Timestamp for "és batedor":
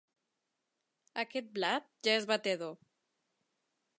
2.21-2.75